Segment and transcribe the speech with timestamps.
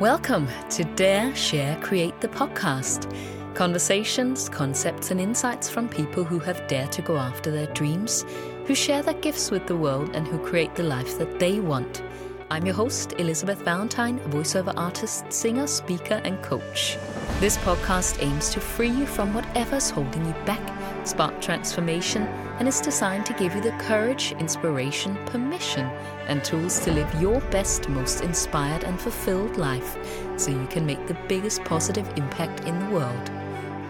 [0.00, 3.14] Welcome to Dare, Share, Create the podcast.
[3.54, 8.24] Conversations, concepts, and insights from people who have dared to go after their dreams,
[8.64, 12.02] who share their gifts with the world, and who create the life that they want.
[12.50, 16.96] I'm your host, Elizabeth Valentine, a voiceover artist, singer, speaker, and coach.
[17.38, 20.66] This podcast aims to free you from whatever's holding you back,
[21.10, 22.22] spark transformation,
[22.58, 25.86] and is designed to give you the courage, inspiration, permission,
[26.28, 29.96] and tools to live your best, most inspired, and fulfilled life
[30.36, 33.30] so you can make the biggest positive impact in the world.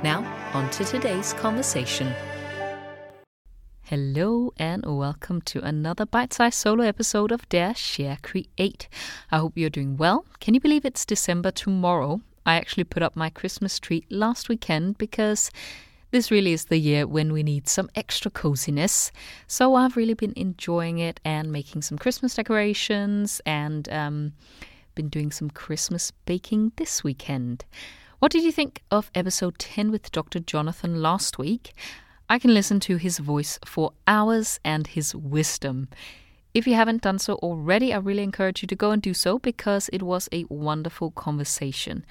[0.02, 2.12] Now, on to today's conversation.
[3.82, 8.88] Hello and welcome to another bite sized solo episode of Dare, Share, Create.
[9.30, 10.24] I hope you're doing well.
[10.38, 12.20] Can you believe it's December tomorrow?
[12.46, 15.50] I actually put up my Christmas tree last weekend because
[16.10, 19.12] this really is the year when we need some extra coziness.
[19.46, 24.32] So I've really been enjoying it and making some Christmas decorations and um,
[24.94, 27.64] been doing some Christmas baking this weekend.
[28.18, 30.40] What did you think of episode 10 with Dr.
[30.40, 31.72] Jonathan last week?
[32.28, 35.88] I can listen to his voice for hours and his wisdom.
[36.52, 39.38] If you haven't done so already, I really encourage you to go and do so
[39.38, 42.04] because it was a wonderful conversation.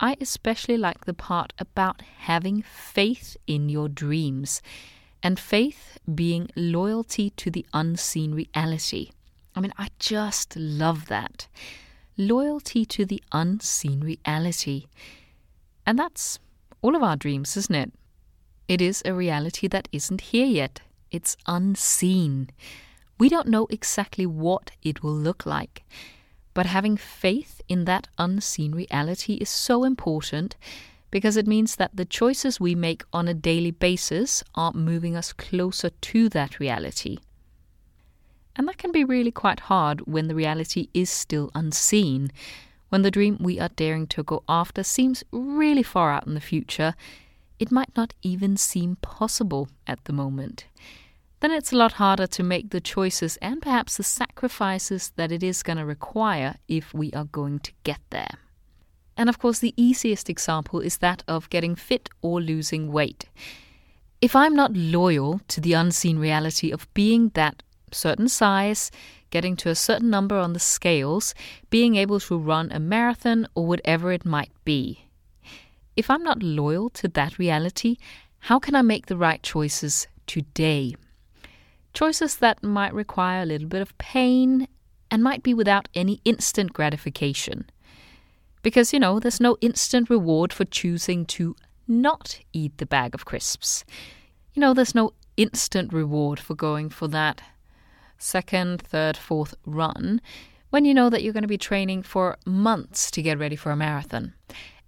[0.00, 4.62] I especially like the part about having faith in your dreams
[5.22, 9.10] and faith being loyalty to the unseen reality.
[9.54, 11.46] I mean, I just love that.
[12.16, 14.86] Loyalty to the unseen reality.
[15.86, 16.38] And that's
[16.80, 17.92] all of our dreams, isn't it?
[18.68, 20.80] It is a reality that isn't here yet.
[21.10, 22.50] It's unseen.
[23.18, 25.84] We don't know exactly what it will look like.
[26.54, 30.56] But having faith in that unseen reality is so important
[31.10, 35.32] because it means that the choices we make on a daily basis are moving us
[35.32, 37.18] closer to that reality.
[38.56, 42.30] And that can be really quite hard when the reality is still unseen,
[42.88, 46.40] when the dream we are daring to go after seems really far out in the
[46.40, 46.94] future
[47.62, 50.66] it might not even seem possible at the moment.
[51.42, 55.42] Then it's a lot harder to make the choices and perhaps the sacrifices that it
[55.42, 58.38] is going to require if we are going to get there.
[59.16, 63.28] And of course, the easiest example is that of getting fit or losing weight.
[64.20, 68.92] If I'm not loyal to the unseen reality of being that certain size,
[69.30, 71.34] getting to a certain number on the scales,
[71.70, 75.06] being able to run a marathon or whatever it might be,
[75.96, 77.96] if I'm not loyal to that reality,
[78.38, 80.94] how can I make the right choices today?
[81.92, 84.68] Choices that might require a little bit of pain
[85.10, 87.70] and might be without any instant gratification.
[88.62, 91.54] Because, you know, there's no instant reward for choosing to
[91.86, 93.84] not eat the bag of crisps.
[94.54, 97.42] You know, there's no instant reward for going for that
[98.18, 100.20] second, third, fourth run
[100.70, 103.70] when you know that you're going to be training for months to get ready for
[103.70, 104.32] a marathon.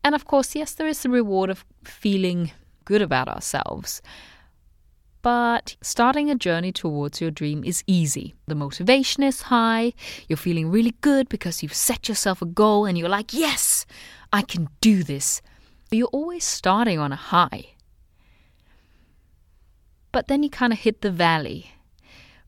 [0.02, 2.52] And of course, yes, there is the reward of feeling
[2.84, 4.00] good about ourselves.
[5.24, 8.34] But starting a journey towards your dream is easy.
[8.46, 9.94] The motivation is high,
[10.28, 13.86] you're feeling really good because you've set yourself a goal and you're like, yes,
[14.34, 15.40] I can do this.
[15.90, 17.68] You're always starting on a high.
[20.12, 21.72] But then you kind of hit the valley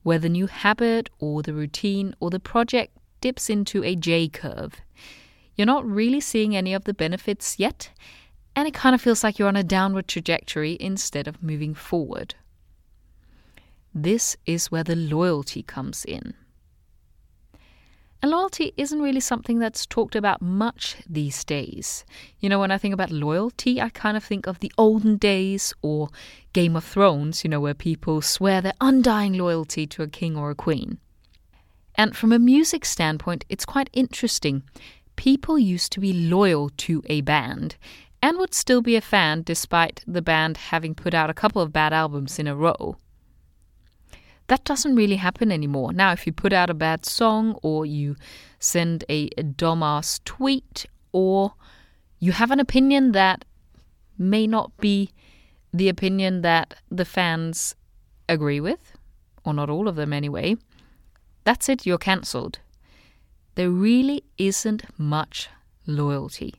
[0.02, 4.82] where the new habit or the routine or the project dips into a J curve.
[5.54, 7.90] You're not really seeing any of the benefits yet,
[8.54, 12.34] and it kind of feels like you're on a downward trajectory instead of moving forward.
[13.98, 16.34] This is where the loyalty comes in.
[18.20, 22.04] And loyalty isn't really something that's talked about much these days.
[22.38, 25.72] You know, when I think about loyalty, I kind of think of the olden days
[25.80, 26.10] or
[26.52, 30.50] Game of Thrones, you know, where people swear their undying loyalty to a king or
[30.50, 30.98] a queen.
[31.94, 34.62] And from a music standpoint, it's quite interesting
[35.16, 37.76] people used to be loyal to a band
[38.22, 41.72] and would still be a fan despite the band having put out a couple of
[41.72, 42.98] bad albums in a row.
[44.48, 45.92] That doesn't really happen anymore.
[45.92, 48.16] Now, if you put out a bad song or you
[48.58, 51.54] send a, dumbass tweet or
[52.18, 53.44] you have an opinion that
[54.18, 55.10] may not be
[55.72, 57.74] the opinion that the fans
[58.28, 58.92] agree with,
[59.44, 60.56] or not all of them anyway,
[61.44, 62.60] that's it, you're cancelled
[63.56, 65.48] there really isn't much
[65.86, 66.54] loyalty.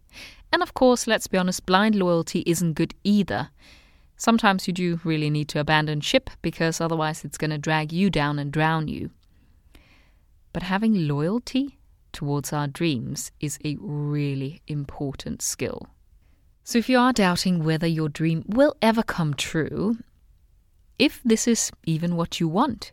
[0.51, 3.49] And of course, let's be honest, blind loyalty isn't good either.
[4.17, 8.09] Sometimes you do really need to abandon ship because otherwise it's going to drag you
[8.09, 9.11] down and drown you.
[10.51, 11.77] But having loyalty
[12.11, 15.87] towards our dreams is a really important skill.
[16.63, 19.97] So if you are doubting whether your dream will ever come true,
[20.97, 22.91] if this is even what you want,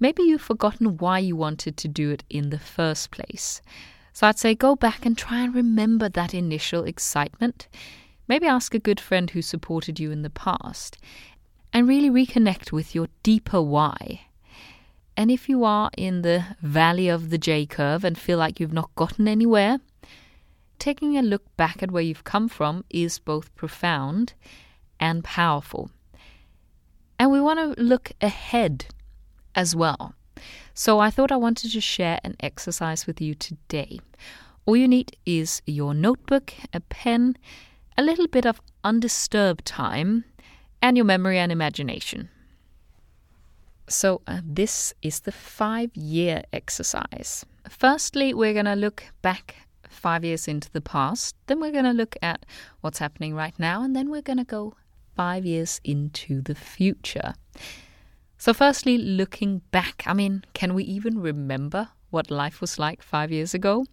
[0.00, 3.60] Maybe you've forgotten why you wanted to do it in the first place.
[4.12, 7.68] So I'd say go back and try and remember that initial excitement.
[8.28, 10.98] Maybe ask a good friend who supported you in the past
[11.72, 14.26] and really reconnect with your deeper why.
[15.16, 18.72] And if you are in the valley of the J curve and feel like you've
[18.72, 19.80] not gotten anywhere,
[20.78, 24.34] taking a look back at where you've come from is both profound
[25.00, 25.90] and powerful.
[27.18, 28.86] And we want to look ahead
[29.54, 30.14] as well.
[30.72, 33.98] So I thought I wanted to share an exercise with you today.
[34.66, 37.36] All you need is your notebook, a pen,
[37.98, 40.24] a little bit of undisturbed time,
[40.80, 42.30] and your memory and imagination.
[43.88, 47.44] So, uh, this is the five year exercise.
[47.68, 49.56] Firstly, we're going to look back
[49.90, 52.46] five years into the past, then we're going to look at
[52.82, 54.74] what's happening right now, and then we're going to go
[55.16, 57.34] five years into the future.
[58.36, 63.32] So, firstly, looking back, I mean, can we even remember what life was like five
[63.32, 63.86] years ago?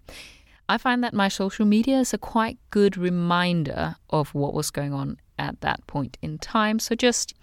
[0.67, 4.93] I find that my social media is a quite good reminder of what was going
[4.93, 6.79] on at that point in time.
[6.79, 7.35] So, just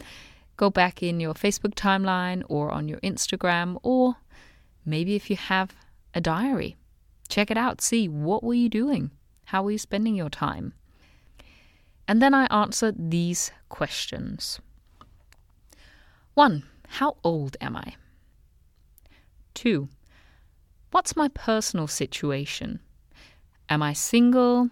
[0.57, 4.17] go back in your Facebook timeline or on your Instagram, or
[4.85, 5.75] maybe if you have
[6.15, 6.77] a diary,
[7.29, 7.81] check it out.
[7.81, 9.11] See what were you doing?
[9.47, 10.75] How were you spending your time?
[12.09, 14.61] And then I answer these questions.
[16.35, 17.95] One, how old am I?
[19.55, 19.89] 2.
[20.91, 22.81] What's my personal situation?
[23.73, 24.69] Am I single,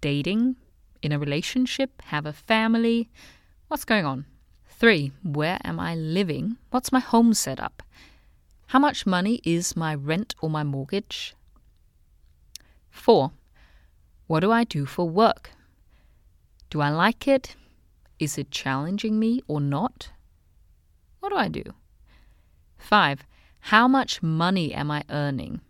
[0.00, 0.54] dating,
[1.02, 3.10] in a relationship, have a family?
[3.66, 4.24] What's going on?
[4.68, 5.10] 3.
[5.24, 6.56] Where am I living?
[6.70, 7.82] What's my home set up?
[8.68, 11.34] How much money is my rent or my mortgage?
[12.88, 13.32] 4.
[14.28, 15.50] What do I do for work?
[16.70, 17.56] Do I like it?
[18.20, 20.10] Is it challenging me or not?
[21.18, 21.64] What do I do?
[22.78, 23.24] 5.
[23.72, 25.62] How much money am I earning?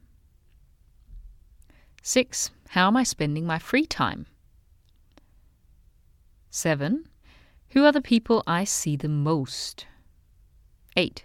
[2.03, 2.51] 6.
[2.71, 4.27] How am I spending my free time?
[6.51, 7.09] 7.
[7.71, 9.87] Who are the people I see the most?
[10.97, 11.25] 8.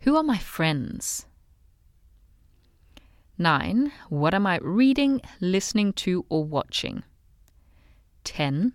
[0.00, 1.26] Who are my friends?
[3.38, 3.92] 9.
[4.10, 7.02] What am I reading, listening to, or watching?
[8.24, 8.74] 10.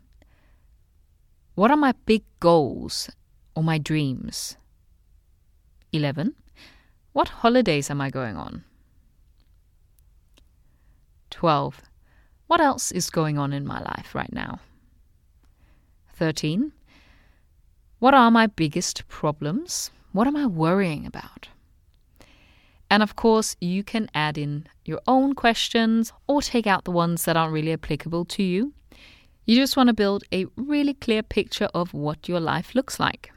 [1.53, 3.09] What are my big goals
[3.56, 4.57] or my dreams?
[5.94, 6.36] 11.
[7.13, 8.63] What holidays am I going on?
[11.35, 11.81] 12.
[12.47, 14.59] What else is going on in my life right now?
[16.13, 16.71] 13.
[17.99, 19.91] What are my biggest problems?
[20.13, 21.49] What am I worrying about?
[22.89, 27.25] And of course, you can add in your own questions or take out the ones
[27.25, 28.73] that aren't really applicable to you.
[29.45, 33.33] You just want to build a really clear picture of what your life looks like.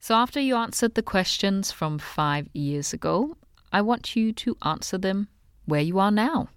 [0.00, 3.36] So, after you answered the questions from five years ago,
[3.72, 5.28] I want you to answer them
[5.64, 6.48] where you are now.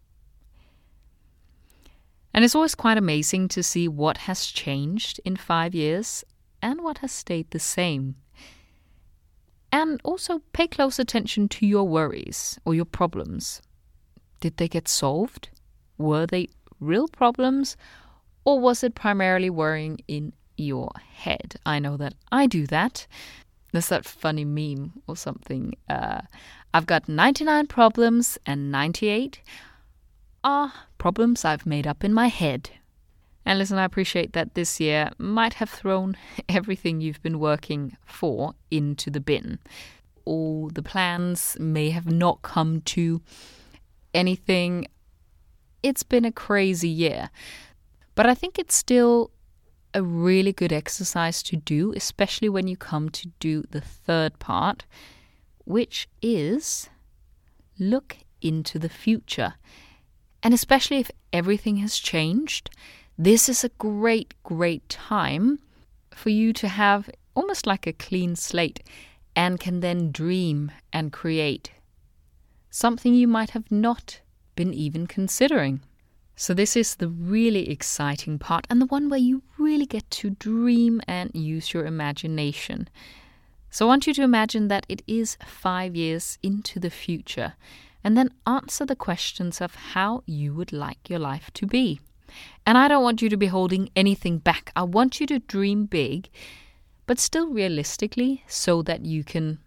[2.33, 6.23] And it's always quite amazing to see what has changed in five years
[6.61, 8.15] and what has stayed the same.
[9.71, 13.61] And also pay close attention to your worries or your problems.
[14.39, 15.49] Did they get solved?
[15.97, 16.49] Were they
[16.79, 17.77] real problems?
[18.45, 21.55] Or was it primarily worrying in your head.
[21.65, 23.07] I know that I do that.
[23.71, 25.75] There's that funny meme or something.
[25.87, 26.21] Uh,
[26.73, 29.41] I've got 99 problems, and 98
[30.43, 32.69] are problems I've made up in my head.
[33.43, 36.15] And listen, I appreciate that this year might have thrown
[36.49, 39.57] everything you've been working for into the bin.
[40.25, 43.23] All the plans may have not come to
[44.13, 44.85] anything.
[45.81, 47.31] It's been a crazy year.
[48.13, 49.31] But I think it's still
[49.93, 54.85] a really good exercise to do, especially when you come to do the third part,
[55.65, 56.89] which is
[57.79, 59.55] look into the future.
[60.41, 62.69] And especially if everything has changed,
[63.17, 65.59] this is a great, great time
[66.13, 68.81] for you to have almost like a clean slate
[69.35, 71.71] and can then dream and create
[72.69, 74.21] something you might have not
[74.55, 75.81] been even considering.
[76.35, 80.29] So, this is the really exciting part and the one where you really get to
[80.29, 82.87] dream and use your imagination.
[83.69, 87.55] So, I want you to imagine that it is five years into the future
[88.03, 91.99] and then answer the questions of how you would like your life to be.
[92.65, 94.71] And I don't want you to be holding anything back.
[94.75, 96.29] I want you to dream big,
[97.05, 99.59] but still realistically so that you can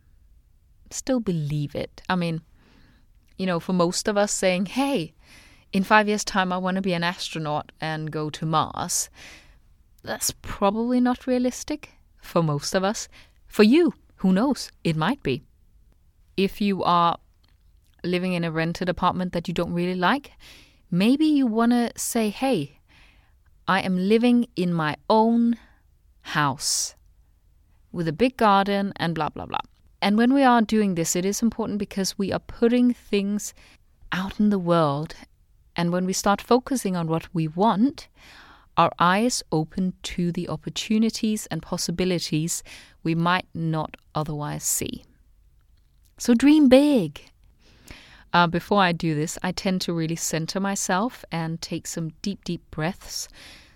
[0.90, 2.02] still believe it.
[2.08, 2.42] I mean,
[3.36, 5.14] you know, for most of us saying, hey,
[5.72, 9.08] in five years' time, I want to be an astronaut and go to Mars.
[10.02, 13.08] That's probably not realistic for most of us.
[13.46, 14.70] For you, who knows?
[14.84, 15.42] It might be.
[16.36, 17.18] If you are
[18.04, 20.32] living in a rented apartment that you don't really like,
[20.90, 22.78] maybe you want to say, hey,
[23.66, 25.56] I am living in my own
[26.22, 26.94] house
[27.92, 29.60] with a big garden and blah, blah, blah.
[30.00, 33.54] And when we are doing this, it is important because we are putting things
[34.10, 35.14] out in the world.
[35.76, 38.08] And when we start focusing on what we want,
[38.76, 42.62] our eyes open to the opportunities and possibilities
[43.02, 45.04] we might not otherwise see.
[46.18, 47.31] So dream big.
[48.32, 52.44] Uh, before I do this, I tend to really center myself and take some deep,
[52.44, 53.28] deep breaths.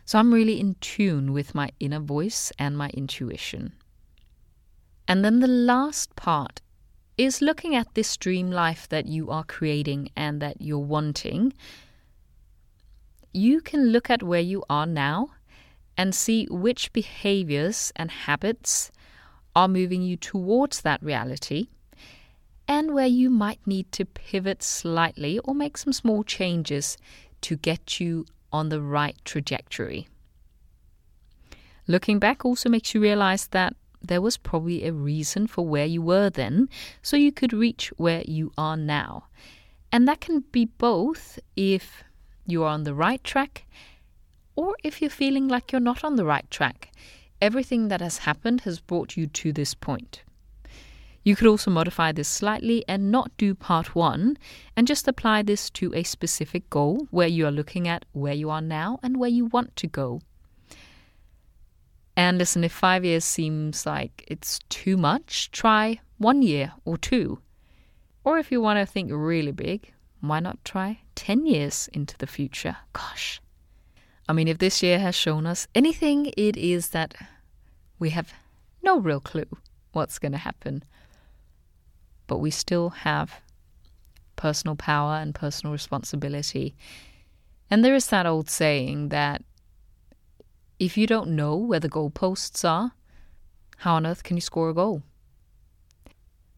[0.07, 3.73] So I'm really in tune with my inner voice and my intuition.
[5.07, 6.63] And then the last part
[7.19, 11.53] is looking at this dream life that you are creating and that you're wanting.
[13.33, 15.29] You can look at where you are now
[15.99, 18.91] and see which behaviors and habits
[19.55, 21.69] are moving you towards that reality
[22.69, 26.97] and where you might need to pivot slightly or make some small changes
[27.43, 30.09] to get you on the right trajectory.
[31.87, 36.03] Looking back also makes you realize that there was probably a reason for where you
[36.03, 36.69] were then,
[37.03, 39.27] so you could reach where you are now.
[39.93, 42.05] And that can be both if
[42.45, 43.67] you are on the right track
[44.55, 46.93] or if you're feeling like you're not on the right track.
[47.41, 50.23] Everything that has happened has brought you to this point.
[51.27, 54.39] You could also modify this slightly and not do part one
[54.77, 58.49] and just apply this to a specific goal where you are looking at where you
[58.49, 60.21] are now and where you want to go.
[62.17, 67.41] And listen, if five years seems like it's too much, try one year or two.
[68.23, 72.29] Or if you want to think really big, why not try 10 years into the
[72.29, 72.77] future?
[72.93, 73.41] Gosh.
[74.29, 77.17] I mean, if this year has shown us anything, it is that
[77.99, 78.33] we have
[78.85, 79.49] no real clue
[79.91, 80.85] what's going to happen.
[82.27, 83.41] But we still have
[84.37, 86.75] personal power and personal responsibility.
[87.71, 89.43] And there is that old saying that
[90.79, 92.93] if you don't know where the goalposts are,
[93.79, 95.03] how on earth can you score a goal?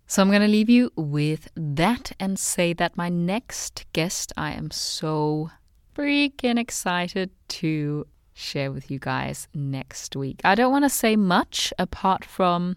[0.06, 4.52] So I'm going to leave you with that and say that my next guest, I
[4.52, 5.50] am so
[5.94, 10.40] freaking excited to share with you guys next week.
[10.44, 12.76] I don't want to say much apart from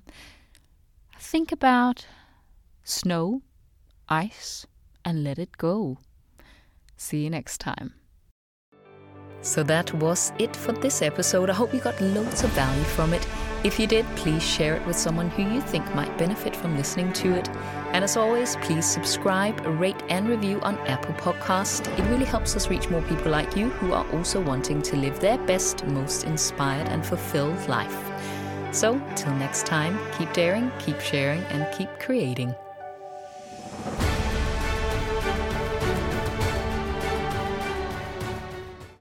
[1.19, 2.05] think about
[2.83, 3.41] snow,
[4.09, 4.65] ice,
[5.03, 5.97] and let it go.
[6.97, 7.93] See you next time.
[9.41, 11.49] So that was it for this episode.
[11.49, 13.27] I hope you got loads of value from it.
[13.63, 17.11] If you did, please share it with someone who you think might benefit from listening
[17.13, 17.49] to it.
[17.93, 21.87] And as always, please subscribe, rate, and review on Apple Podcast.
[21.97, 25.19] It really helps us reach more people like you who are also wanting to live
[25.19, 27.97] their best, most inspired, and fulfilled life.
[28.71, 32.55] So, till next time, keep daring, keep sharing, and keep creating.